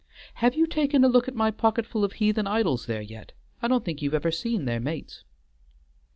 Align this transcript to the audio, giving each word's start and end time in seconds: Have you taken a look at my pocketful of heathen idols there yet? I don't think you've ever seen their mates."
Have 0.41 0.55
you 0.55 0.65
taken 0.65 1.03
a 1.03 1.07
look 1.07 1.27
at 1.27 1.35
my 1.35 1.51
pocketful 1.51 2.03
of 2.03 2.13
heathen 2.13 2.47
idols 2.47 2.87
there 2.87 3.03
yet? 3.03 3.33
I 3.61 3.67
don't 3.67 3.85
think 3.85 4.01
you've 4.01 4.15
ever 4.15 4.31
seen 4.31 4.65
their 4.65 4.79
mates." 4.79 5.23